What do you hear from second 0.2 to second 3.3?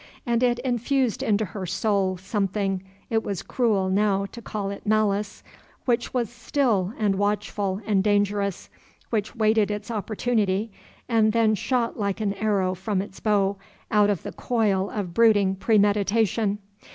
And it infused into her soul something it